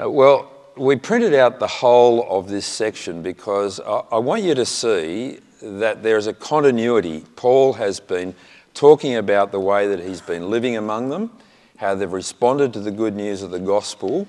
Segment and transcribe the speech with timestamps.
[0.00, 4.54] Uh, well, we printed out the whole of this section because I, I want you
[4.54, 7.24] to see that there's a continuity.
[7.36, 8.34] Paul has been
[8.72, 11.30] talking about the way that he's been living among them,
[11.76, 14.26] how they've responded to the good news of the gospel,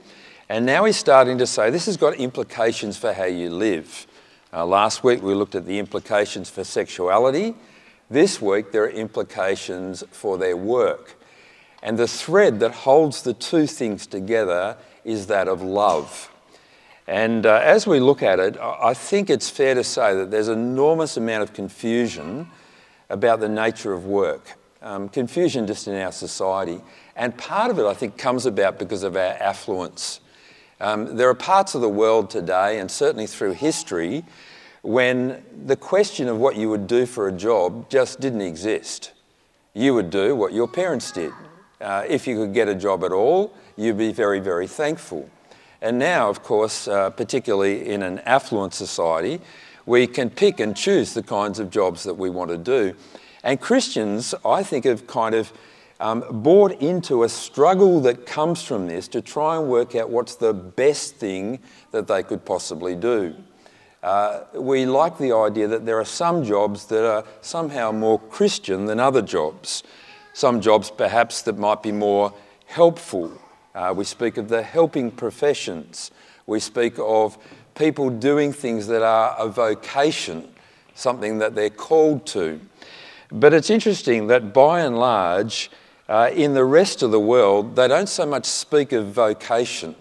[0.50, 4.08] and now he's starting to say this has got implications for how you live.
[4.52, 7.56] Uh, last week we looked at the implications for sexuality.
[8.10, 11.16] This week there are implications for their work.
[11.82, 16.32] And the thread that holds the two things together is that of love.
[17.08, 20.48] And uh, as we look at it, I think it's fair to say that there's
[20.48, 22.48] an enormous amount of confusion
[23.10, 24.58] about the nature of work.
[24.82, 26.82] Um, confusion just in our society.
[27.16, 30.22] And part of it, I think, comes about because of our affluence.
[30.80, 34.24] Um, there are parts of the world today, and certainly through history,
[34.82, 39.12] when the question of what you would do for a job just didn't exist.
[39.74, 41.32] You would do what your parents did.
[41.82, 45.30] Uh, if you could get a job at all, you'd be very, very thankful.
[45.82, 49.42] And now, of course, uh, particularly in an affluent society,
[49.86, 52.96] we can pick and choose the kinds of jobs that we want to do.
[53.44, 55.52] And Christians, I think, have kind of
[56.00, 60.36] um, bought into a struggle that comes from this to try and work out what's
[60.36, 61.60] the best thing
[61.92, 63.36] that they could possibly do.
[64.04, 68.86] Uh, we like the idea that there are some jobs that are somehow more Christian
[68.86, 69.84] than other jobs.
[70.34, 72.34] Some jobs, perhaps, that might be more
[72.66, 73.32] helpful
[73.74, 76.12] uh, we speak of the helping professions.
[76.46, 77.38] We speak of
[77.76, 80.54] people doing things that are a vocation,
[80.94, 82.60] something that they're called to.
[83.32, 85.72] But it's interesting that by and large,
[86.10, 89.96] uh, in the rest of the world, they don't so much speak of vocation.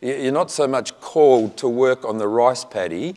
[0.00, 3.14] You're not so much called to work on the rice paddy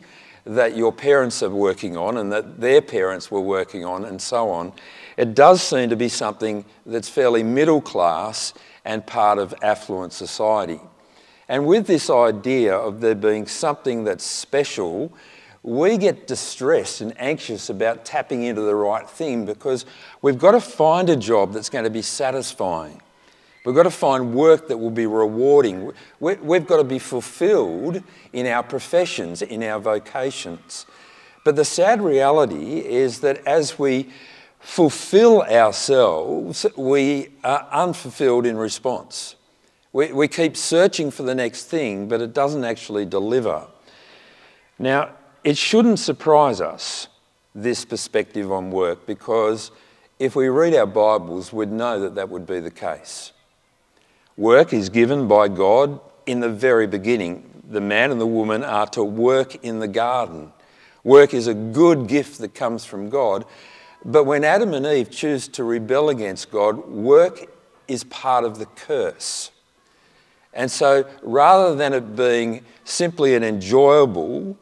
[0.48, 4.50] that your parents are working on and that their parents were working on, and so
[4.50, 4.72] on.
[5.16, 10.80] It does seem to be something that's fairly middle class and part of affluent society.
[11.48, 15.12] And with this idea of there being something that's special,
[15.62, 19.84] we get distressed and anxious about tapping into the right thing because
[20.22, 23.02] we've got to find a job that's going to be satisfying.
[23.68, 25.92] We've got to find work that will be rewarding.
[26.20, 28.02] We've got to be fulfilled
[28.32, 30.86] in our professions, in our vocations.
[31.44, 34.08] But the sad reality is that as we
[34.58, 39.34] fulfill ourselves, we are unfulfilled in response.
[39.92, 43.66] We, we keep searching for the next thing, but it doesn't actually deliver.
[44.78, 45.10] Now,
[45.44, 47.08] it shouldn't surprise us,
[47.54, 49.72] this perspective on work, because
[50.18, 53.32] if we read our Bibles, we'd know that that would be the case.
[54.38, 57.64] Work is given by God in the very beginning.
[57.68, 60.52] The man and the woman are to work in the garden.
[61.02, 63.44] Work is a good gift that comes from God,
[64.04, 67.46] but when Adam and Eve choose to rebel against God, work
[67.88, 69.50] is part of the curse.
[70.54, 74.56] And so rather than it being simply an enjoyable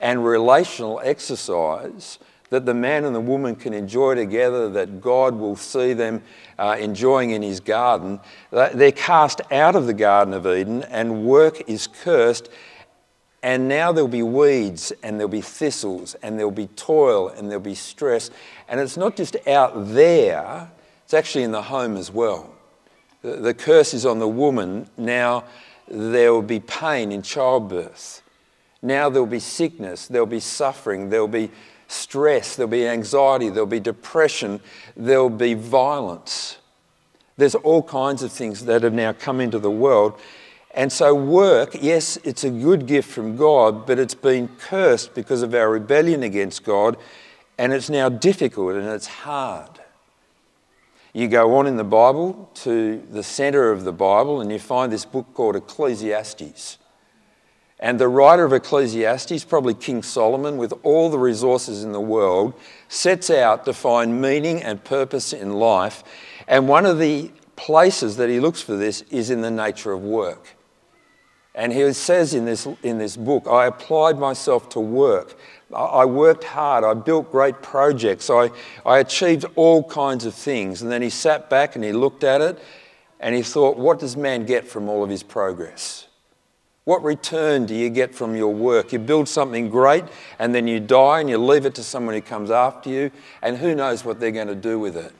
[0.00, 2.18] and relational exercise
[2.50, 6.22] that the man and the woman can enjoy together, that God will see them
[6.58, 11.68] uh, enjoying in his garden, they're cast out of the Garden of Eden and work
[11.68, 12.48] is cursed
[13.42, 17.62] and now there'll be weeds and there'll be thistles and there'll be toil and there'll
[17.62, 18.30] be stress.
[18.68, 20.70] And it's not just out there,
[21.04, 22.54] it's actually in the home as well.
[23.22, 24.88] The, the curse is on the woman.
[24.98, 25.44] Now
[25.88, 28.22] there will be pain in childbirth.
[28.82, 31.50] Now there'll be sickness, there'll be suffering, there'll be
[31.90, 34.60] stress, there'll be anxiety, there'll be depression,
[34.96, 36.58] there'll be violence.
[37.36, 40.18] There's all kinds of things that have now come into the world.
[40.72, 45.42] And so, work, yes, it's a good gift from God, but it's been cursed because
[45.42, 46.96] of our rebellion against God,
[47.58, 49.80] and it's now difficult and it's hard.
[51.12, 54.92] You go on in the Bible to the centre of the Bible, and you find
[54.92, 56.78] this book called Ecclesiastes.
[57.82, 62.52] And the writer of Ecclesiastes, probably King Solomon, with all the resources in the world,
[62.88, 66.04] sets out to find meaning and purpose in life.
[66.46, 70.02] And one of the places that he looks for this is in the nature of
[70.02, 70.56] work.
[71.54, 75.38] And he says in this, in this book, I applied myself to work.
[75.74, 76.84] I worked hard.
[76.84, 78.28] I built great projects.
[78.28, 78.50] I,
[78.84, 80.82] I achieved all kinds of things.
[80.82, 82.62] And then he sat back and he looked at it
[83.20, 86.06] and he thought, what does man get from all of his progress?
[86.84, 88.92] What return do you get from your work?
[88.92, 90.04] You build something great
[90.38, 93.10] and then you die and you leave it to someone who comes after you,
[93.42, 95.12] and who knows what they're going to do with it.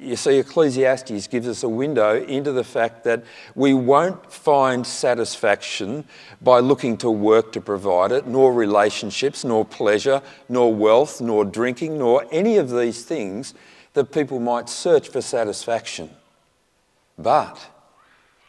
[0.00, 3.24] You see, Ecclesiastes gives us a window into the fact that
[3.54, 6.04] we won't find satisfaction
[6.42, 11.96] by looking to work to provide it, nor relationships, nor pleasure, nor wealth, nor drinking,
[11.96, 13.54] nor any of these things
[13.94, 16.10] that people might search for satisfaction.
[17.16, 17.58] But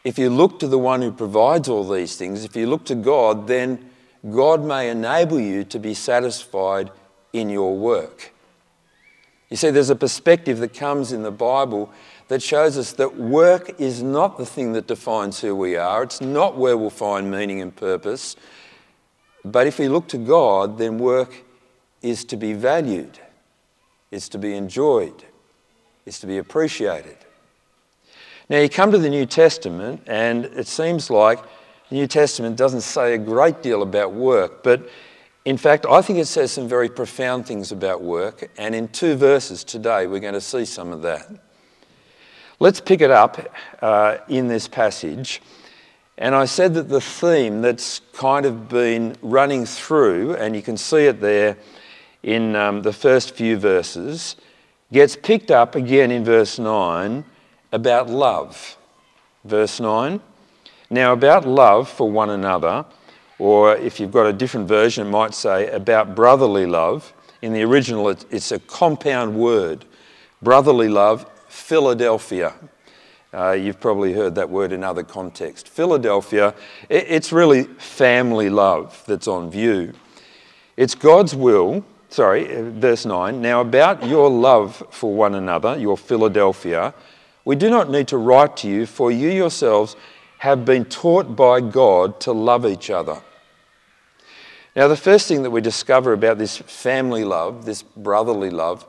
[0.04, 2.94] if you look to the one who provides all these things, if you look to
[2.94, 3.90] God, then
[4.28, 6.90] God may enable you to be satisfied
[7.32, 8.32] in your work.
[9.50, 11.92] You see, there's a perspective that comes in the Bible
[12.28, 16.04] that shows us that work is not the thing that defines who we are.
[16.04, 18.36] It's not where we'll find meaning and purpose.
[19.44, 21.44] But if we look to God, then work
[22.02, 23.18] is to be valued,
[24.10, 25.24] it's to be enjoyed,
[26.06, 27.16] it's to be appreciated.
[28.50, 31.40] Now, you come to the New Testament, and it seems like
[31.88, 34.90] the New Testament doesn't say a great deal about work, but
[35.44, 39.14] in fact, I think it says some very profound things about work, and in two
[39.14, 41.30] verses today, we're going to see some of that.
[42.58, 45.40] Let's pick it up uh, in this passage.
[46.18, 50.76] And I said that the theme that's kind of been running through, and you can
[50.76, 51.56] see it there
[52.24, 54.34] in um, the first few verses,
[54.92, 57.24] gets picked up again in verse 9
[57.72, 58.76] about love.
[59.44, 60.20] Verse 9.
[60.90, 62.84] Now, about love for one another,
[63.38, 67.12] or if you've got a different version, it might say about brotherly love.
[67.42, 69.84] In the original, it's a compound word.
[70.42, 72.54] Brotherly love, Philadelphia.
[73.32, 75.70] Uh, you've probably heard that word in other contexts.
[75.70, 76.54] Philadelphia,
[76.88, 79.92] it's really family love that's on view.
[80.76, 83.40] It's God's will, sorry, uh, verse 9.
[83.40, 86.92] Now, about your love for one another, your Philadelphia,
[87.50, 89.96] we do not need to write to you, for you yourselves
[90.38, 93.20] have been taught by God to love each other.
[94.76, 98.86] Now, the first thing that we discover about this family love, this brotherly love,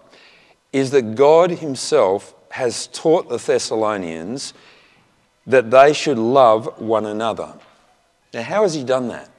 [0.71, 4.53] is that God Himself has taught the Thessalonians
[5.47, 7.55] that they should love one another.
[8.31, 9.31] Now, how has He done that?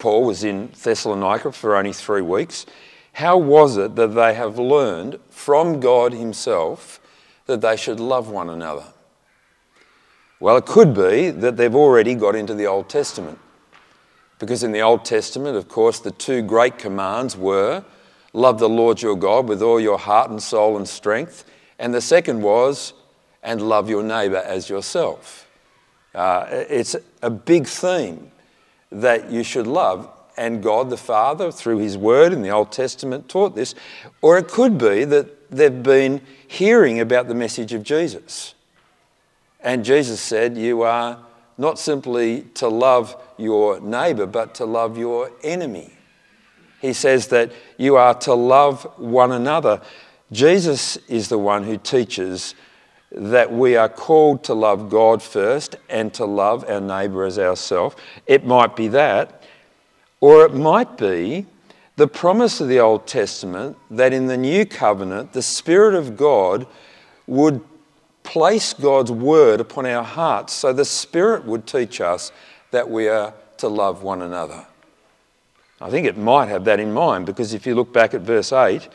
[0.00, 2.66] Paul was in Thessalonica for only three weeks.
[3.12, 6.98] How was it that they have learned from God Himself
[7.46, 8.84] that they should love one another?
[10.40, 13.38] Well, it could be that they've already got into the Old Testament.
[14.38, 17.84] Because in the Old Testament, of course, the two great commands were
[18.32, 21.44] love the Lord your God with all your heart and soul and strength.
[21.78, 22.92] And the second was,
[23.44, 25.48] and love your neighbour as yourself.
[26.14, 28.30] Uh, it's a big theme
[28.90, 30.10] that you should love.
[30.36, 33.74] And God the Father, through His Word in the Old Testament, taught this.
[34.20, 38.54] Or it could be that they've been hearing about the message of Jesus.
[39.60, 41.18] And Jesus said, You are
[41.56, 45.92] not simply to love your neighbour, but to love your enemy.
[46.80, 49.80] He says that you are to love one another.
[50.32, 52.54] Jesus is the one who teaches
[53.10, 57.96] that we are called to love God first and to love our neighbour as ourselves.
[58.26, 59.42] It might be that,
[60.20, 61.46] or it might be
[61.96, 66.66] the promise of the Old Testament that in the new covenant, the Spirit of God
[67.26, 67.62] would
[68.24, 72.32] place God's word upon our hearts so the Spirit would teach us
[72.72, 74.66] that we are to love one another.
[75.80, 78.52] I think it might have that in mind because if you look back at verse
[78.52, 78.88] 8,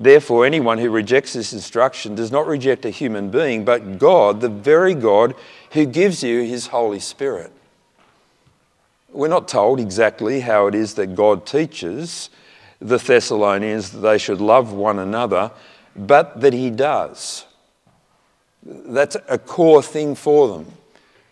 [0.00, 4.48] therefore anyone who rejects this instruction does not reject a human being, but God, the
[4.48, 5.34] very God
[5.72, 7.52] who gives you his Holy Spirit.
[9.16, 12.28] We're not told exactly how it is that God teaches
[12.80, 15.50] the Thessalonians that they should love one another,
[15.96, 17.46] but that he does.
[18.62, 20.66] That's a core thing for them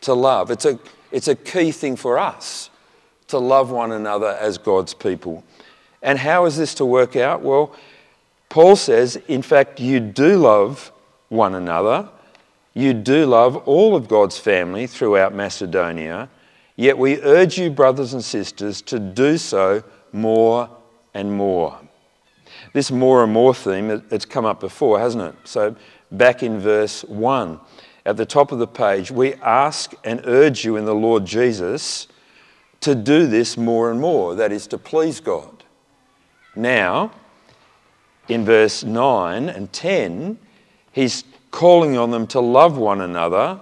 [0.01, 0.51] to love.
[0.51, 0.79] It's a,
[1.13, 2.71] it's a key thing for us
[3.29, 5.45] to love one another as God's people.
[6.01, 7.43] And how is this to work out?
[7.43, 7.75] Well,
[8.49, 10.91] Paul says, in fact, you do love
[11.29, 12.09] one another.
[12.73, 16.31] You do love all of God's family throughout Macedonia.
[16.77, 20.69] Yet we urge you, brothers and sisters, to do so more
[21.13, 21.79] and more.
[22.73, 25.35] This more and more theme, it's come up before, hasn't it?
[25.45, 25.77] So
[26.11, 27.61] back in verse 1.
[28.07, 32.09] At the top of the page, we ask and urge you in the Lord Jesus
[32.81, 35.65] to do this more and more, that is, to please God.
[36.55, 37.13] Now,
[38.29, 40.39] in verse 9 and 10,
[40.93, 43.61] he's calling on them to love one another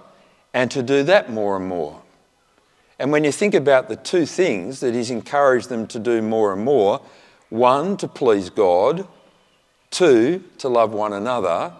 [0.53, 2.02] and to do that more and more.
[2.99, 6.53] And when you think about the two things that he's encouraged them to do more
[6.53, 7.01] and more
[7.49, 9.07] one, to please God,
[9.91, 11.73] two, to love one another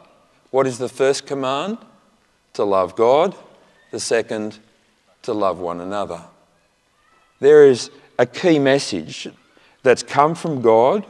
[0.53, 1.79] what is the first command?
[2.53, 3.35] To love God.
[3.89, 4.59] The second,
[5.23, 6.21] to love one another.
[7.39, 7.89] There is
[8.19, 9.29] a key message
[9.81, 11.07] that's come from God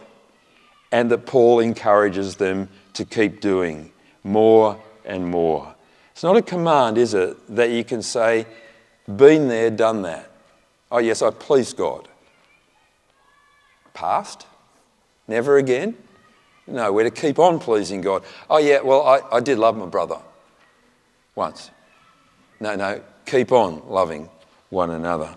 [0.93, 3.91] and that Paul encourages them to keep doing
[4.23, 5.75] more and more.
[6.13, 8.47] It's not a command, is it, that you can say,
[9.07, 10.29] been there, done that.
[10.91, 12.07] Oh, yes, I please God.
[13.93, 14.45] Past?
[15.27, 15.97] Never again?
[16.67, 18.23] No, we're to keep on pleasing God.
[18.49, 20.19] Oh, yeah, well, I, I did love my brother
[21.35, 21.71] once.
[22.59, 24.29] No, no, keep on loving
[24.69, 25.35] one another.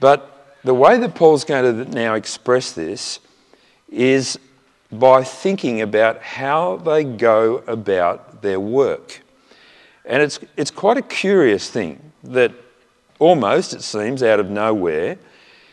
[0.00, 3.20] But the way that Paul's going to now express this
[3.88, 4.38] is
[4.92, 9.22] by thinking about how they go about their work.
[10.04, 12.52] And it's, it's quite a curious thing that
[13.18, 15.18] almost, it seems, out of nowhere,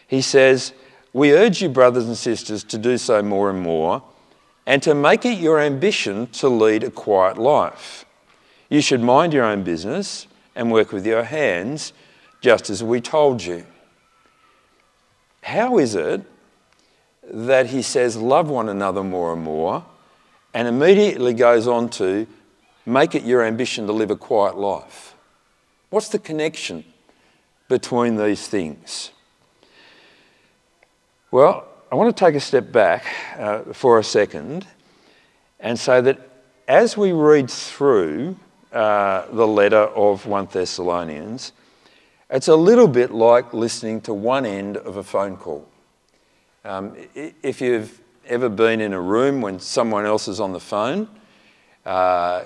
[0.08, 0.74] he says,
[1.12, 4.04] We urge you, brothers and sisters, to do so more and more,
[4.66, 8.06] and to make it your ambition to lead a quiet life.
[8.70, 11.94] You should mind your own business and work with your hands,
[12.42, 13.66] just as we told you.
[15.42, 16.22] How is it
[17.24, 19.86] that he says, Love one another more and more,
[20.54, 22.28] and immediately goes on to
[22.86, 25.16] make it your ambition to live a quiet life?
[25.90, 26.84] What's the connection
[27.68, 29.12] between these things?
[31.32, 33.06] Well, I want to take a step back
[33.38, 34.68] uh, for a second
[35.60, 36.20] and say that
[36.68, 38.38] as we read through
[38.72, 41.54] uh, the letter of 1 Thessalonians,
[42.30, 45.68] it's a little bit like listening to one end of a phone call.
[46.66, 51.08] Um, if you've ever been in a room when someone else is on the phone
[51.86, 52.44] uh,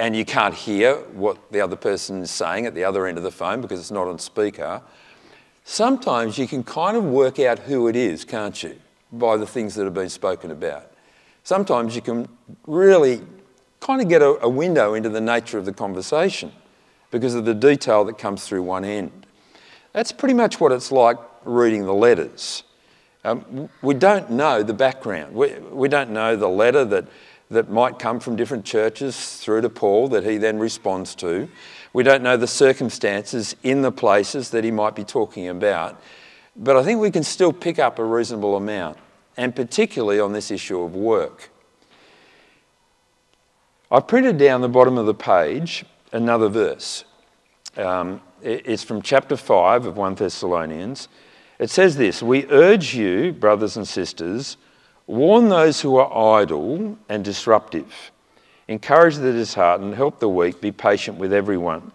[0.00, 3.22] and you can't hear what the other person is saying at the other end of
[3.22, 4.80] the phone because it's not on speaker,
[5.64, 8.80] sometimes you can kind of work out who it is, can't you,
[9.12, 10.90] by the things that have been spoken about.
[11.44, 12.26] Sometimes you can
[12.66, 13.20] really
[13.80, 16.50] kind of get a, a window into the nature of the conversation
[17.10, 19.26] because of the detail that comes through one end.
[19.92, 22.62] That's pretty much what it's like reading the letters.
[23.22, 25.34] Um, we don't know the background.
[25.34, 27.06] We, we don't know the letter that,
[27.50, 31.48] that might come from different churches through to Paul that he then responds to.
[31.92, 36.00] We don't know the circumstances in the places that he might be talking about.
[36.54, 38.98] But I think we can still pick up a reasonable amount,
[39.36, 41.50] and particularly on this issue of work.
[43.90, 47.04] I've printed down the bottom of the page another verse.
[47.76, 51.08] Um, it's from chapter 5 of 1 Thessalonians.
[51.58, 54.56] It says this We urge you, brothers and sisters,
[55.10, 58.12] warn those who are idle and disruptive,
[58.68, 61.90] encourage the disheartened, help the weak, be patient with everyone.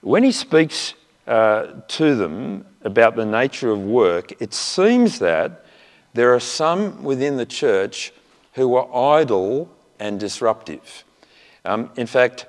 [0.00, 0.94] When he speaks
[1.26, 5.66] uh, to them about the nature of work, it seems that
[6.14, 8.12] there are some within the church
[8.54, 9.68] who are idle
[9.98, 11.04] and disruptive.
[11.66, 12.46] Um, in fact,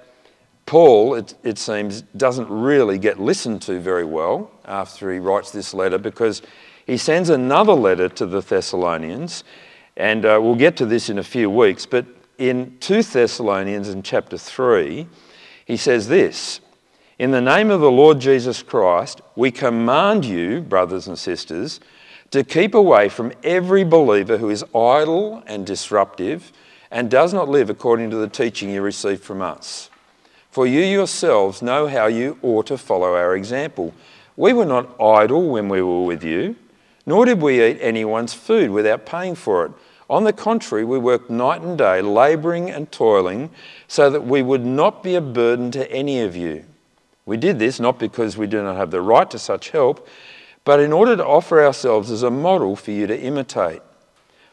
[0.66, 5.74] Paul, it, it, seems, doesn't really get listened to very well after he writes this
[5.74, 6.42] letter because
[6.88, 9.44] he sends another letter to the Thessalonians,
[9.98, 11.86] and uh, we'll get to this in a few weeks.
[11.86, 12.06] But
[12.38, 15.06] in 2 Thessalonians in chapter 3,
[15.66, 16.62] he says this
[17.20, 21.82] In the name of the Lord Jesus Christ, we command you, brothers and sisters,
[22.32, 26.54] to keep away from every believer who is idle and disruptive
[26.90, 29.90] and does not live according to the teaching you received from us.
[30.52, 33.94] For you yourselves know how you ought to follow our example.
[34.38, 36.56] We were not idle when we were with you,
[37.08, 39.72] nor did we eat anyone's food without paying for it.
[40.10, 43.50] On the contrary, we worked night and day, labouring and toiling,
[43.88, 46.66] so that we would not be a burden to any of you.
[47.26, 50.08] We did this not because we do not have the right to such help,
[50.64, 53.82] but in order to offer ourselves as a model for you to imitate.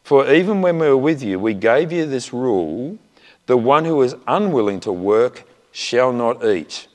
[0.04, 2.98] For even when we were with you, we gave you this rule
[3.46, 6.88] the one who is unwilling to work shall not eat.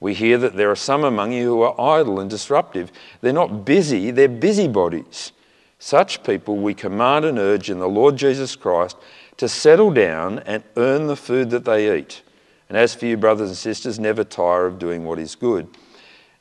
[0.00, 2.90] We hear that there are some among you who are idle and disruptive.
[3.20, 5.32] They're not busy, they're busybodies.
[5.78, 8.96] Such people we command and urge in the Lord Jesus Christ
[9.36, 12.22] to settle down and earn the food that they eat.
[12.68, 15.68] And as for you, brothers and sisters, never tire of doing what is good.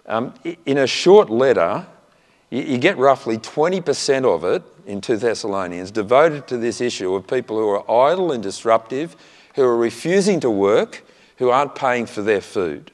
[0.06, 0.34] Um,
[0.66, 1.86] in a short letter,
[2.50, 7.58] you get roughly 20% of it in 2 Thessalonians devoted to this issue of people
[7.58, 9.16] who are idle and disruptive,
[9.56, 11.06] who are refusing to work,
[11.38, 12.92] who aren't paying for their food.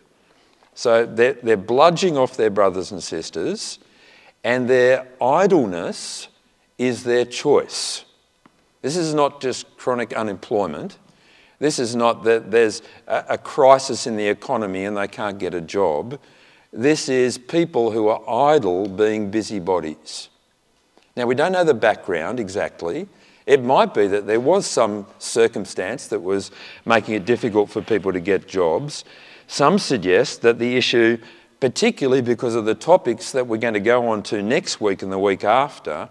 [0.75, 3.79] So they're, they're bludging off their brothers and sisters,
[4.43, 6.27] and their idleness
[6.77, 8.05] is their choice.
[8.81, 10.99] This is not just chronic unemployment.
[11.59, 15.53] This is not that there's a, a crisis in the economy and they can't get
[15.53, 16.19] a job.
[16.71, 20.29] This is people who are idle being busybodies.
[21.15, 23.07] Now, we don't know the background exactly.
[23.45, 26.51] It might be that there was some circumstance that was
[26.85, 29.05] making it difficult for people to get jobs.
[29.47, 31.17] Some suggest that the issue,
[31.59, 35.11] particularly because of the topics that we're going to go on to next week and
[35.11, 36.09] the week after,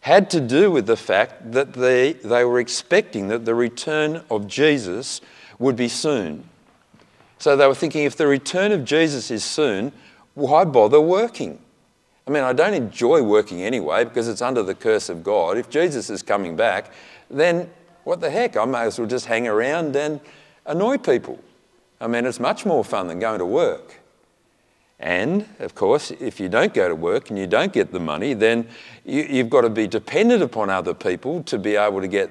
[0.00, 4.48] had to do with the fact that they, they were expecting that the return of
[4.48, 5.20] Jesus
[5.60, 6.48] would be soon.
[7.38, 9.92] So they were thinking if the return of Jesus is soon,
[10.34, 11.60] why bother working?
[12.26, 15.58] I mean, I don't enjoy working anyway because it's under the curse of God.
[15.58, 16.92] If Jesus is coming back,
[17.28, 17.68] then
[18.04, 18.56] what the heck?
[18.56, 20.20] I may as well just hang around and
[20.66, 21.40] annoy people.
[22.00, 24.00] I mean, it's much more fun than going to work.
[24.98, 28.34] And of course, if you don't go to work and you don't get the money,
[28.34, 28.68] then
[29.04, 32.30] you, have got to be dependent upon other people to be able to get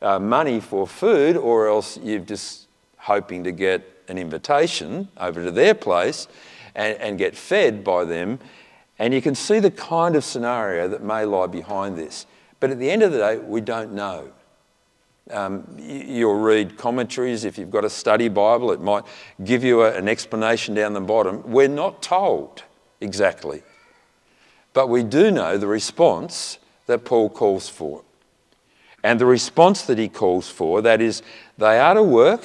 [0.00, 5.50] uh, money for food, or else you're just hoping to get an invitation over to
[5.50, 6.28] their place
[6.74, 8.38] and, and get fed by them.
[8.98, 12.26] And you can see the kind of scenario that may lie behind this.
[12.60, 14.30] But at the end of the day, we don't know.
[15.30, 17.44] Um, you'll read commentaries.
[17.44, 19.04] If you've got a study Bible, it might
[19.42, 21.42] give you a, an explanation down the bottom.
[21.50, 22.62] We're not told
[23.00, 23.62] exactly.
[24.74, 28.02] But we do know the response that Paul calls for.
[29.02, 31.22] And the response that he calls for, that is,
[31.58, 32.44] they are to work.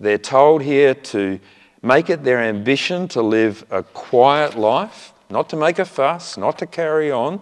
[0.00, 1.40] They're told here to
[1.82, 6.58] make it their ambition to live a quiet life, not to make a fuss, not
[6.58, 7.40] to carry on,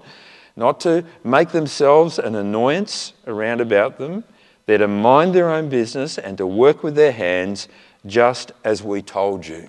[0.56, 4.24] not to make themselves an annoyance around about them.
[4.66, 7.68] They're to mind their own business and to work with their hands
[8.04, 9.68] just as we told you.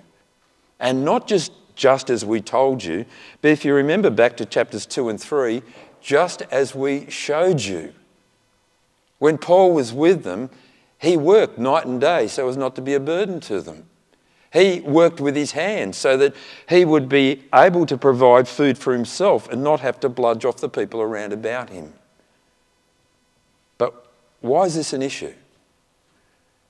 [0.80, 3.06] And not just just as we told you,
[3.40, 5.62] but if you remember back to chapters 2 and 3,
[6.00, 7.94] just as we showed you.
[9.18, 10.50] When Paul was with them,
[10.98, 13.84] he worked night and day so as not to be a burden to them.
[14.52, 16.34] He worked with his hands so that
[16.68, 20.56] he would be able to provide food for himself and not have to bludge off
[20.56, 21.92] the people around about him.
[23.76, 24.06] But
[24.40, 25.34] why is this an issue?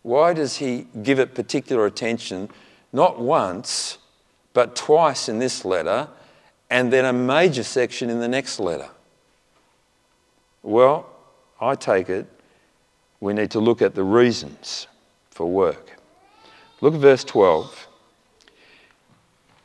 [0.03, 2.51] Why does he give it particular attention,
[2.93, 3.99] not once,
[4.55, 6.09] but twice in this letter,
[6.71, 8.89] and then a major section in the next letter?
[10.63, 11.07] Well,
[11.61, 12.27] I take it
[13.21, 14.87] we need to look at the reasons
[15.31, 15.98] for work.
[16.81, 17.89] Look at verse 12.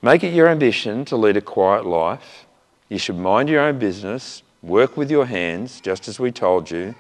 [0.02, 2.46] Make it your ambition to lead a quiet life.
[2.90, 6.96] You should mind your own business, work with your hands, just as we told you,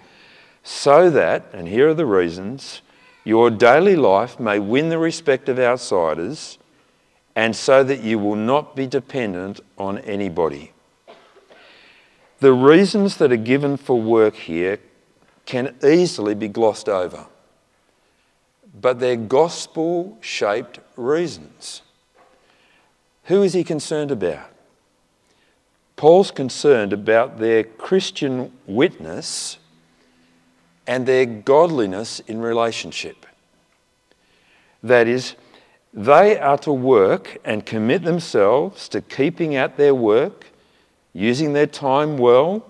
[0.64, 2.82] so that, and here are the reasons,
[3.24, 6.58] your daily life may win the respect of outsiders,
[7.36, 10.72] and so that you will not be dependent on anybody.
[12.40, 14.80] The reasons that are given for work here
[15.46, 17.26] can easily be glossed over
[18.74, 21.82] but they're gospel shaped reasons.
[23.26, 24.50] Who is he concerned about?
[25.96, 29.58] Paul's concerned about their Christian witness
[30.88, 33.26] and their godliness in relationship.
[34.82, 35.36] That is,
[35.94, 40.48] they are to work and commit themselves to keeping at their work,
[41.14, 42.66] using their time well,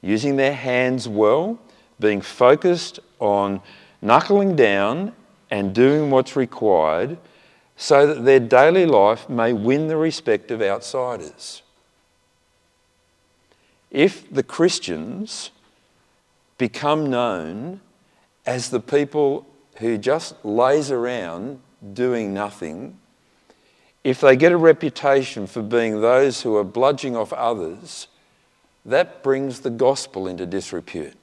[0.00, 1.58] using their hands well,
[2.00, 3.60] being focused on
[4.00, 5.12] knuckling down
[5.52, 7.18] and doing what's required
[7.76, 11.60] so that their daily life may win the respect of outsiders.
[13.90, 15.50] If the Christians
[16.56, 17.82] become known
[18.46, 21.60] as the people who just lays around
[21.92, 22.98] doing nothing,
[24.04, 28.08] if they get a reputation for being those who are bludging off others,
[28.86, 31.14] that brings the gospel into disrepute.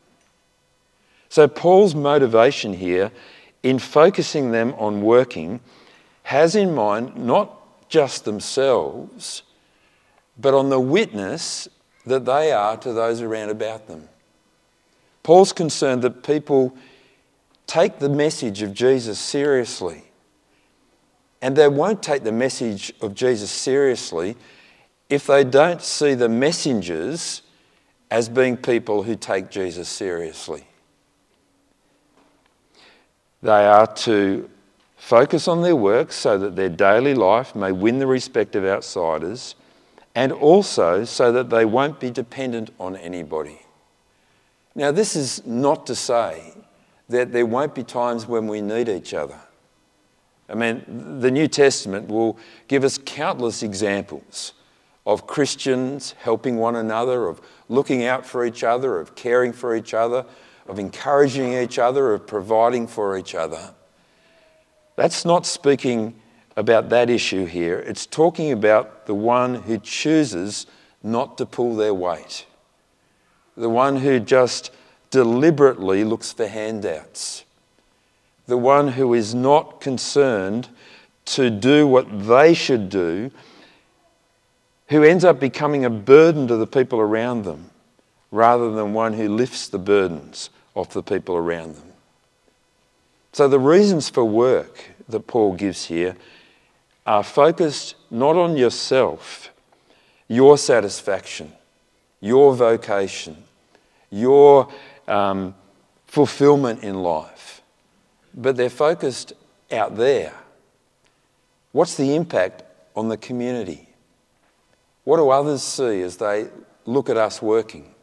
[1.29, 3.11] So, Paul's motivation here
[3.63, 5.59] in focusing them on working,
[6.23, 9.43] has in mind not just themselves,
[10.37, 11.67] but on the witness
[12.05, 14.07] that they are to those around about them.
[15.23, 16.75] Paul's concerned that people
[17.67, 20.03] take the message of Jesus seriously.
[21.41, 24.35] And they won't take the message of Jesus seriously
[25.09, 27.43] if they don't see the messengers
[28.11, 30.65] as being people who take Jesus seriously.
[33.41, 34.49] They are to
[34.97, 39.56] focus on their work so that their daily life may win the respect of outsiders
[40.13, 43.62] and also so that they won't be dependent on anybody.
[44.75, 46.54] Now, this is not to say
[47.08, 49.39] that there won't be times when we need each other.
[50.49, 54.54] I mean, the New Testament will give us countless examples
[55.06, 59.93] of Christians helping one another, of looking out for each other, of caring for each
[59.93, 60.25] other,
[60.69, 63.73] of encouraging each other, of providing for each other.
[64.95, 66.13] That's not speaking
[66.55, 67.79] about that issue here.
[67.79, 70.67] It's talking about the one who chooses
[71.01, 72.45] not to pull their weight,
[73.58, 74.71] the one who just
[75.10, 77.45] deliberately looks for handouts,
[78.45, 80.69] the one who is not concerned
[81.25, 83.32] to do what they should do,
[84.89, 87.71] who ends up becoming a burden to the people around them
[88.32, 91.91] rather than one who lifts the burdens of the people around them.
[93.32, 96.15] So, the reasons for work that Paul gives here
[97.05, 99.51] are focused not on yourself,
[100.27, 101.53] your satisfaction,
[102.21, 103.43] your vocation,
[104.10, 104.71] your
[105.08, 105.55] um,
[106.08, 107.62] fulfillment in life,
[108.34, 109.34] but they're focused
[109.71, 110.34] out there.
[111.71, 112.63] What's the impact
[112.95, 113.88] on the community?
[115.03, 116.47] What do others see as they
[116.86, 117.93] look at us working?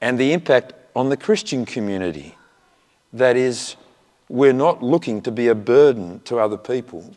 [0.00, 2.34] And the impact on the Christian community.
[3.12, 3.76] That is,
[4.30, 7.14] we're not looking to be a burden to other people,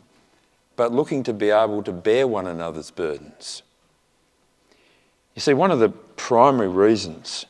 [0.76, 3.62] but looking to be able to bear one another's burdens.
[5.34, 7.46] You see, one of the primary reasons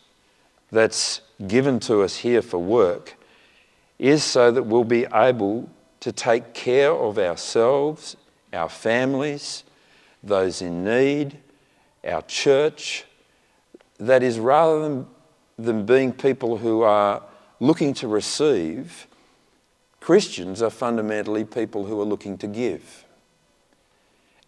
[0.70, 3.16] that's given to us here for work
[3.98, 8.16] is so that we'll be able to take care of ourselves,
[8.52, 9.64] our families,
[10.22, 11.38] those in need,
[12.04, 13.04] our church.
[13.98, 15.06] That is, rather than,
[15.64, 17.22] than being people who are
[17.58, 19.06] looking to receive,
[20.00, 23.04] Christians are fundamentally people who are looking to give.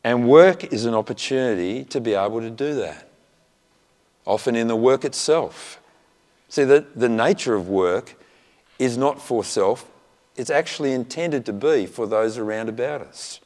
[0.05, 3.09] And work is an opportunity to be able to do that,
[4.25, 5.81] often in the work itself.
[6.49, 8.17] See, the, the nature of work
[8.79, 9.89] is not for self,
[10.35, 13.41] it's actually intended to be for those around about us.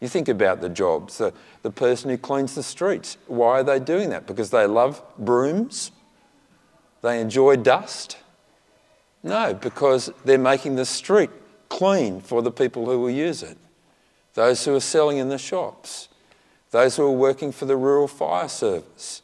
[0.00, 3.16] You think about the jobs, the, the person who cleans the streets.
[3.26, 4.26] Why are they doing that?
[4.26, 5.90] Because they love brooms?
[7.06, 8.18] They enjoy dust?
[9.22, 11.30] No, because they're making the street
[11.68, 13.56] clean for the people who will use it.
[14.34, 16.08] Those who are selling in the shops,
[16.72, 19.22] those who are working for the rural fire service.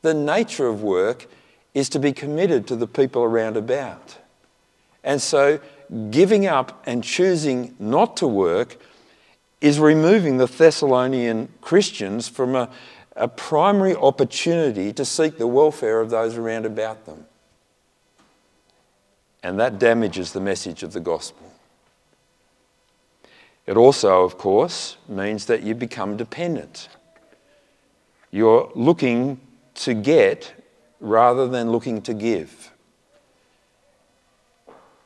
[0.00, 1.28] The nature of work
[1.74, 4.18] is to be committed to the people around about.
[5.04, 5.60] And so
[6.10, 8.78] giving up and choosing not to work
[9.60, 12.68] is removing the Thessalonian Christians from a,
[13.16, 17.26] a primary opportunity to seek the welfare of those around about them.
[19.42, 21.52] And that damages the message of the gospel.
[23.66, 26.88] It also, of course, means that you become dependent.
[28.30, 29.40] You're looking
[29.74, 30.54] to get
[31.00, 32.70] rather than looking to give.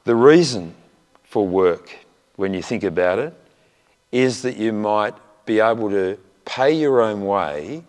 [0.04, 0.74] The reason
[1.24, 1.98] for work,
[2.36, 3.34] when you think about it,
[4.12, 5.14] is that you might
[5.44, 7.82] be able to pay your own way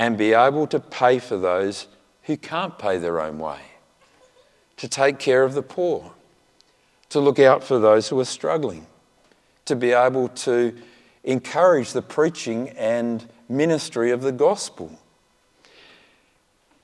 [0.00, 1.86] and be able to pay for those
[2.22, 3.60] who can't pay their own way,
[4.78, 6.12] to take care of the poor,
[7.10, 8.86] to look out for those who are struggling,
[9.66, 10.74] to be able to
[11.22, 14.90] encourage the preaching and ministry of the gospel.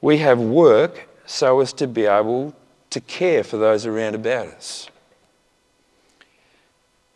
[0.03, 2.55] We have work so as to be able
[2.91, 4.91] to care for those around about us.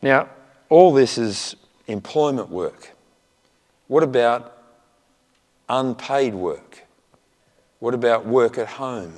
[0.00, 0.30] Now,
[0.70, 1.56] all this is
[1.88, 2.92] employment work.
[3.86, 4.59] What about
[5.70, 6.84] unpaid work?
[7.78, 9.14] What about work at home?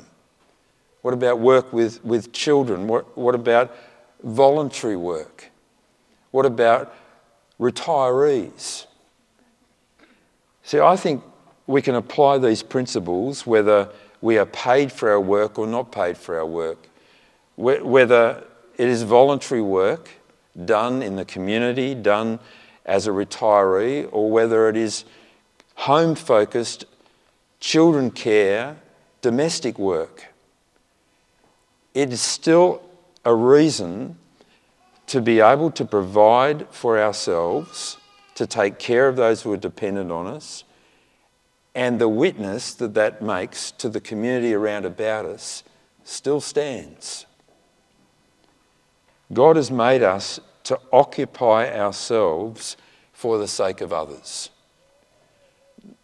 [1.01, 2.87] What about work with, with children?
[2.87, 3.75] What, what about
[4.23, 5.51] voluntary work?
[6.31, 6.95] What about
[7.59, 8.87] retirees?
[10.63, 11.25] See, I think
[11.67, 13.89] we can apply these principles whether
[14.21, 16.87] we are paid for our work or not paid for our work,
[17.57, 18.45] whether
[18.79, 20.09] it is voluntary work
[20.65, 22.39] done in the community, done
[22.85, 25.05] as a retiree, or whether it is
[25.75, 26.85] home focused,
[27.61, 28.77] children care,
[29.21, 30.33] domestic work.
[31.95, 32.83] It is still
[33.25, 34.17] a reason
[35.09, 37.99] to be able to provide for ourselves,
[38.35, 40.65] to take care of those who are dependent on us,
[41.75, 45.65] and the witness that that makes to the community around about us
[46.05, 47.27] still stands.
[49.33, 52.77] God has made us to occupy ourselves
[53.13, 54.51] for the sake of others,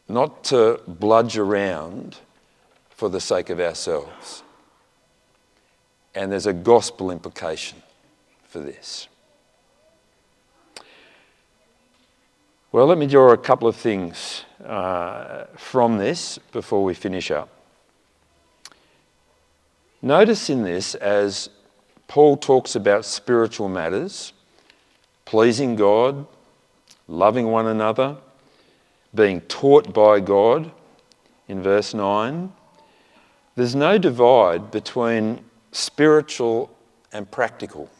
[0.08, 2.18] not to bludge around
[2.90, 4.42] for the sake of ourselves.
[6.14, 7.82] And there's a gospel implication
[8.48, 9.08] for this.
[12.72, 17.48] Well, let me draw a couple of things uh, from this before we finish up.
[20.02, 21.50] Notice in this, as
[22.08, 24.32] Paul talks about spiritual matters,
[25.24, 26.26] pleasing God,
[27.06, 28.16] loving one another,
[29.14, 30.70] being taught by God,
[31.48, 32.52] in verse 9,
[33.56, 36.70] there's no divide between spiritual
[37.12, 37.90] and practical.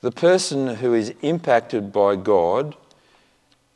[0.00, 2.76] The person who is impacted by God,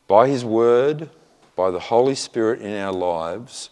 [0.07, 1.09] by His Word,
[1.55, 3.69] by the Holy Spirit in our lives,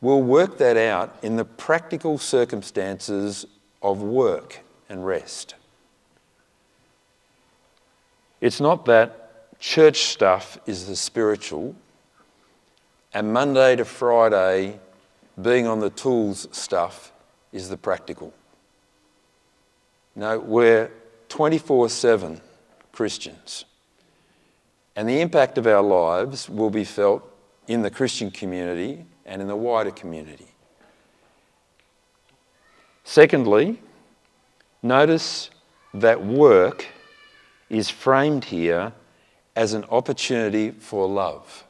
[0.00, 3.46] will work that out in the practical circumstances
[3.82, 5.54] of work and rest.
[8.40, 9.21] It's not that
[9.62, 11.72] church stuff is the spiritual
[13.14, 14.80] and Monday to Friday
[15.40, 17.12] being on the tools stuff
[17.52, 18.34] is the practical.
[20.16, 20.90] No, we're
[21.28, 22.40] 24 7
[22.90, 23.64] Christians.
[24.96, 27.22] And the impact of our lives will be felt
[27.68, 30.48] in the Christian community and in the wider community.
[33.04, 33.80] Secondly,
[34.82, 35.50] notice
[35.94, 36.86] that work
[37.70, 38.92] is framed here
[39.54, 41.64] as an opportunity for love.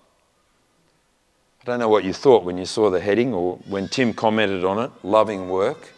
[1.63, 4.65] I don't know what you thought when you saw the heading or when Tim commented
[4.65, 5.91] on it, loving work.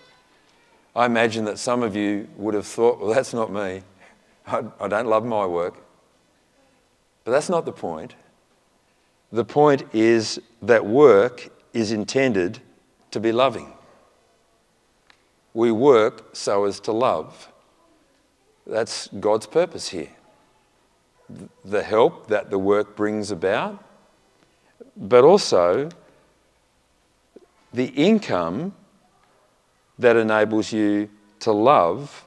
[0.95, 3.83] I imagine that some of you would have thought, well, that's not me.
[4.47, 5.75] I, I don't love my work.
[7.25, 8.15] But that's not the point.
[9.33, 12.61] The point is that work is intended
[13.11, 13.73] to be loving.
[15.55, 17.49] We work so as to love.
[18.67, 20.11] That's God's purpose here.
[21.65, 23.83] The help that the work brings about,
[24.97, 25.89] but also
[27.73, 28.75] the income
[29.99, 31.09] that enables you
[31.41, 32.27] to love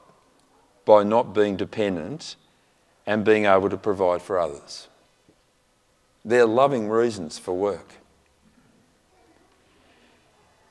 [0.84, 2.36] by not being dependent
[3.06, 4.88] and being able to provide for others.
[6.24, 7.94] They're loving reasons for work.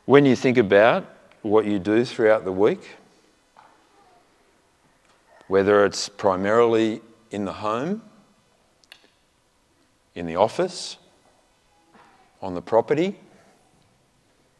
[0.05, 1.05] When you think about
[1.41, 2.95] what you do throughout the week,
[5.47, 8.01] whether it's primarily in the home,
[10.17, 10.97] in the office,
[12.41, 13.15] on the property,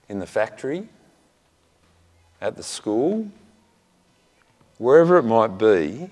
[0.08, 0.88] in the factory,
[2.39, 3.28] at the school,
[4.78, 6.12] wherever it might be,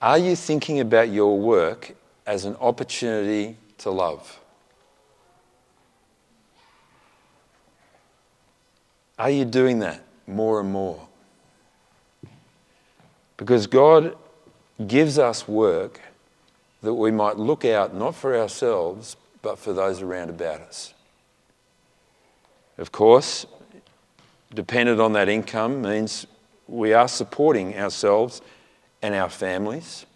[0.00, 4.38] are you thinking about your work as an opportunity to love?
[9.18, 11.08] Are you doing that more and more?
[13.36, 14.16] Because God
[14.86, 16.00] gives us work
[16.82, 20.94] that we might look out not for ourselves, but for those around about us.
[22.78, 23.46] Of course,
[24.54, 26.26] dependent on that income means
[26.66, 28.40] we are supporting ourselves
[29.00, 30.06] and our families,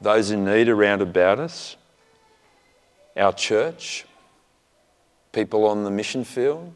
[0.00, 1.76] those in need around about us,
[3.16, 4.06] our church,
[5.32, 6.72] people on the mission field,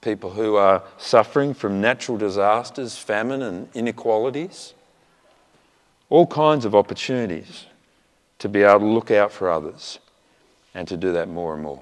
[0.00, 4.74] people who are suffering from natural disasters, famine, and inequalities.
[6.12, 7.64] All kinds of opportunities
[8.38, 9.98] to be able to look out for others
[10.74, 11.80] and to do that more and more.